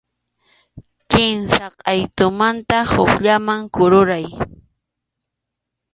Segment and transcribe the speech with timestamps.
[1.09, 4.25] Kimsa qʼaytumanta hukllaman kururay.